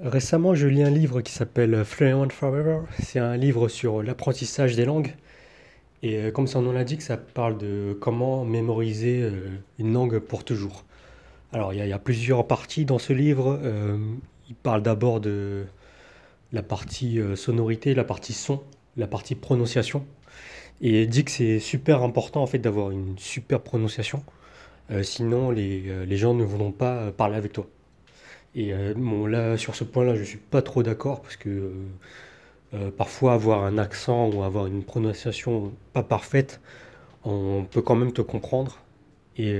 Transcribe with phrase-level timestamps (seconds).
[0.00, 2.80] Récemment, je lis un livre qui s'appelle Fluent Forever.
[3.02, 5.14] C'est un livre sur l'apprentissage des langues.
[6.02, 10.44] Et euh, comme son nom l'indique, ça parle de comment mémoriser euh, une langue pour
[10.44, 10.84] toujours.
[11.52, 13.60] Alors, il y, a plusieurs parties dans ce livre.
[13.62, 13.98] Euh,
[14.48, 15.66] il parle d'abord de
[16.52, 18.62] la partie sonorité, la partie son,
[18.96, 20.06] la partie prononciation.
[20.80, 24.22] Et il dit que c'est super important en fait d'avoir une super prononciation.
[25.02, 27.66] Sinon, les, les gens ne voudront pas parler avec toi.
[28.54, 31.72] Et euh, bon, là, sur ce point-là, je suis pas trop d'accord parce que euh,
[32.74, 36.60] euh, parfois avoir un accent ou avoir une prononciation pas parfaite,
[37.24, 38.78] on peut quand même te comprendre.
[39.38, 39.58] Et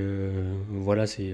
[0.69, 1.33] voilà, c'est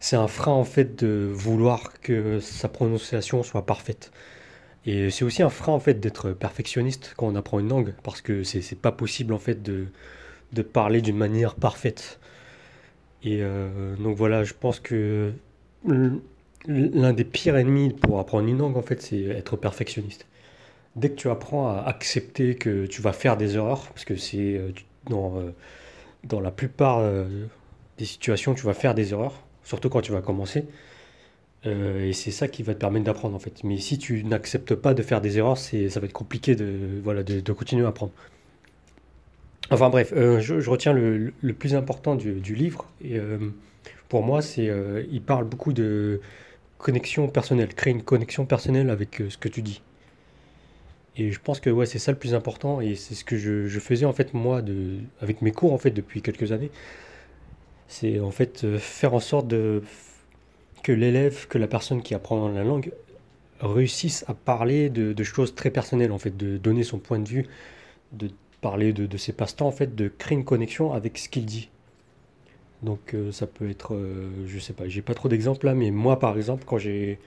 [0.00, 4.10] c'est un frein en fait de vouloir que sa prononciation soit parfaite.
[4.86, 8.20] Et c'est aussi un frein en fait d'être perfectionniste quand on apprend une langue parce
[8.20, 9.86] que c'est pas possible en fait de,
[10.62, 12.18] parler d'une manière parfaite.
[13.22, 13.42] Et
[14.00, 15.32] donc voilà, je pense que
[16.66, 20.26] l'un des pires ennemis pour apprendre une langue en fait, c'est être perfectionniste.
[20.96, 24.56] Dès que tu apprends à accepter que tu vas faire des erreurs, parce que c'est
[24.56, 24.72] euh,
[25.08, 25.54] dans, euh,
[26.24, 27.26] dans la plupart euh,
[27.98, 30.64] des situations, tu vas faire des erreurs, surtout quand tu vas commencer.
[31.64, 33.64] Et c'est ça qui va te permettre d'apprendre en fait.
[33.64, 37.24] Mais si tu n'acceptes pas de faire des erreurs, ça va être compliqué de, voilà,
[37.24, 38.12] de continuer à apprendre.
[39.70, 42.86] Enfin bref, euh, je, retiens le, plus important du, livre.
[43.02, 43.38] Et euh,
[44.08, 46.20] pour moi, c'est, euh, il parle beaucoup de
[46.78, 49.82] connexion personnelle, créer une connexion personnelle avec ce que tu dis.
[51.16, 52.80] Et je pense que ouais, c'est ça le plus important.
[52.80, 55.90] Et c'est ce que je, faisais en fait moi de, avec mes cours en fait
[55.90, 56.70] depuis quelques années.
[57.88, 59.48] C'est en fait faire en sorte
[60.82, 62.92] que l'élève, que la personne qui apprend la langue
[63.60, 67.28] réussisse à parler de, de choses très personnelles en fait, de donner son point de
[67.28, 67.46] vue,
[68.12, 68.28] de
[68.60, 71.68] parler de, de ses passe-temps en fait, de créer une connexion avec ce qu'il dit.
[72.82, 75.90] Donc euh, ça peut être, euh, je sais pas, j'ai pas trop d'exemples là, mais
[75.90, 77.18] moi par exemple, quand j'ai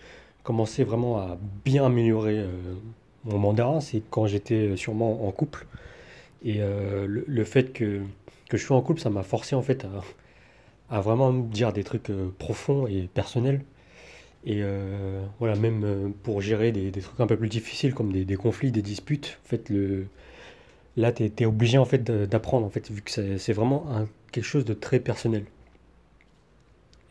[0.43, 2.47] commencé vraiment à bien améliorer euh,
[3.25, 5.65] mon mandarin, c'est quand j'étais sûrement en couple.
[6.43, 8.01] Et euh, le, le fait que,
[8.49, 9.85] que je sois en couple, ça m'a forcé en fait
[10.89, 13.61] à, vraiment me dire des trucs euh, profonds et personnels.
[14.45, 18.11] Et euh, voilà, même euh, pour gérer des, des trucs un peu plus difficiles comme
[18.13, 20.07] des, des conflits, des disputes, en fait, le,
[20.97, 23.85] là, tu es, obligé en fait d'apprendre, en fait, vu que c'est vraiment
[24.31, 25.45] quelque chose de très personnel.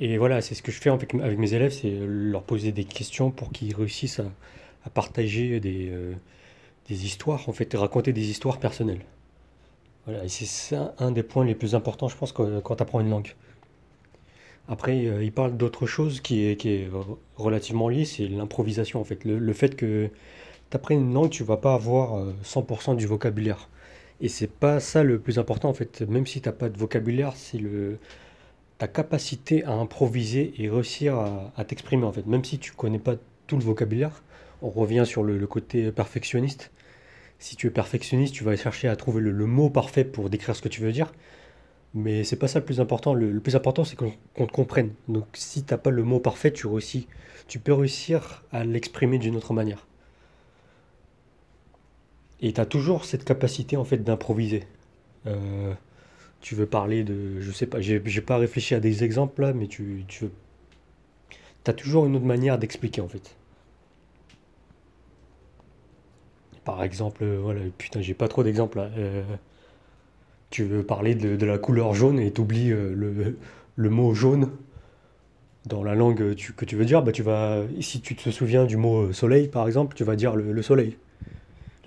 [0.01, 3.31] Et voilà, c'est ce que je fais avec, mes élèves, c'est leur poser des questions
[3.31, 6.15] pour qu'ils réussissent à, partager des, euh,
[6.89, 9.05] des histoires, en fait, raconter des histoires personnelles.
[10.07, 13.11] Voilà, et c'est un des points les plus importants, je pense, quand, tu apprends une
[13.11, 13.35] langue.
[14.69, 19.01] Après, euh, il parle d'autre chose qui est, qui est re- relativement liée, c'est l'improvisation,
[19.01, 19.25] en fait.
[19.25, 20.11] Le fait que
[20.71, 23.69] tu apprennes une langue, tu vas pas avoir euh, 100% du vocabulaire.
[24.21, 26.03] Et c'est pas ça le plus important, en fait.
[26.03, 27.61] Même si t'as pas de vocabulaire, c'est
[28.79, 31.17] ta capacité à improviser et réussir
[31.57, 32.27] à, t'exprimer, en fait.
[32.27, 33.15] Même si tu connais pas
[33.47, 34.23] tout le vocabulaire,
[34.63, 36.71] on revient sur le, côté perfectionniste.
[37.39, 40.63] Si tu es perfectionniste, tu vas chercher à trouver le, mot parfait pour décrire ce
[40.63, 41.13] que tu veux dire.
[41.95, 43.15] Mais c'est pas ça le plus important.
[43.15, 44.93] Le, plus important, c'est qu'on te comprenne.
[45.09, 49.88] Donc, si t'as pas le mot parfait, tu peux réussir à l'exprimer d'une autre manière.
[52.41, 54.65] Et tu as toujours cette capacité en fait d'improviser.
[55.27, 55.75] Euh,
[56.41, 59.67] tu veux parler de, je sais pas, j'ai pas réfléchi à des exemples là, mais
[59.67, 60.27] tu, tu
[61.67, 63.35] as toujours une autre manière d'expliquer en fait.
[66.65, 68.91] Par exemple, euh, voilà, putain, j'ai pas trop d'exemples là.
[68.99, 69.23] Euh,
[70.51, 73.37] tu veux parler de, la couleur jaune et t'oublies euh,
[73.77, 74.51] le, mot jaune
[75.67, 78.77] dans la langue que tu veux dire, bah tu vas, si tu te souviens du
[78.77, 80.97] mot soleil par exemple, tu vas dire le soleil,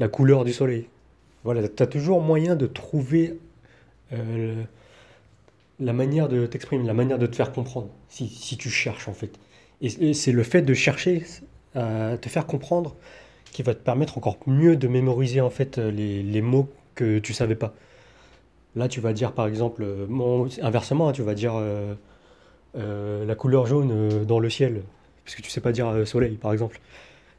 [0.02, 0.88] la couleur du soleil.
[1.44, 3.40] Voilà, tu as toujours moyen de trouver
[4.12, 4.62] euh,
[5.80, 9.32] la manière de t'exprimer, la manière de te faire comprendre, si, tu cherches en fait.
[9.82, 11.24] Et, c'est le fait de chercher
[11.74, 12.96] à te faire comprendre
[13.52, 17.34] qui va te permettre encore mieux de mémoriser en fait les, les mots que tu
[17.34, 17.74] savais pas.
[18.76, 21.96] Là, tu vas dire par exemple, euh, inversement, hein, tu vas dire euh,
[22.78, 24.84] euh, la couleur jaune euh, dans le ciel,
[25.26, 26.80] parce que tu sais pas dire euh, soleil par exemple.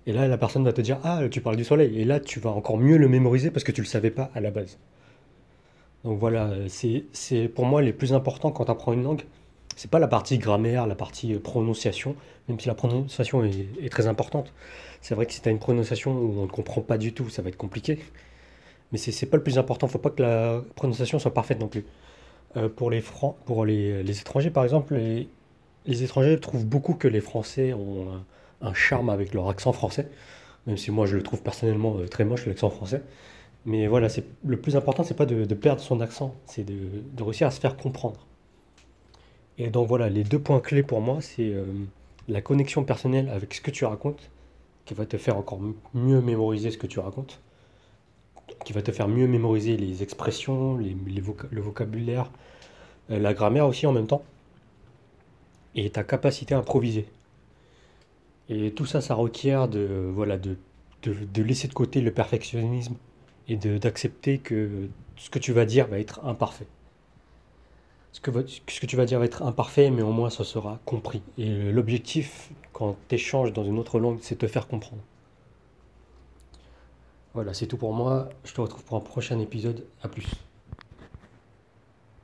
[0.07, 2.01] Et là, la personne va te dire, ah, tu parles du soleil.
[2.01, 4.41] Et là, tu vas encore mieux le mémoriser parce que tu le savais pas à
[4.41, 4.79] la base.
[6.05, 9.23] Donc voilà, c'est, pour moi les plus importants quand tu apprends une langue.
[9.77, 12.17] C'est pas la partie grammaire, la partie prononciation,
[12.49, 14.53] même si la prononciation est, très importante.
[15.01, 17.29] C'est vrai que si tu as une prononciation où on ne comprend pas du tout,
[17.31, 18.01] ça va être compliqué.
[18.91, 19.87] Mais c'est pas le plus important.
[19.89, 21.85] Faut pas que la prononciation soit parfaite non plus.
[22.57, 23.03] Euh, pour les
[23.47, 25.29] pour les, les étrangers, par exemple, les,
[25.87, 28.23] les étrangers trouvent beaucoup que les Français ont
[28.63, 30.09] un charme avec leur accent français,
[30.67, 33.03] même si moi je le trouve personnellement euh, très moche l'accent français.
[33.65, 36.75] Mais voilà, c'est le plus important, c'est pas de, perdre son accent, c'est de,
[37.13, 38.27] de réussir à se faire comprendre.
[39.59, 41.65] Et donc voilà, les deux points clés pour moi, c'est euh,
[42.29, 44.31] la connexion personnelle avec ce que tu racontes,
[44.85, 45.61] qui va te faire encore
[45.95, 47.41] mieux mémoriser ce que tu racontes,
[48.65, 50.97] qui va te faire mieux mémoriser les expressions, les,
[51.51, 52.31] le vocabulaire,
[53.11, 54.25] euh, la grammaire aussi en même temps,
[55.75, 57.07] et ta capacité à improviser.
[58.53, 60.57] Et tout ça, ça requiert de, voilà, de,
[61.03, 62.97] de, laisser de côté le perfectionnisme
[63.49, 66.67] et d'accepter que ce que tu vas dire va être imparfait.
[68.13, 70.79] Ce que, ce que tu vas dire va être imparfait, mais au moins ça sera
[70.85, 71.23] compris.
[71.39, 75.03] Et l'objectif, quand tu échanges dans une autre langue, c'est te faire comprendre.
[77.33, 78.29] Voilà, c'est tout pour moi.
[78.45, 79.87] Je te retrouve pour un prochain épisode.
[80.03, 80.29] A plus.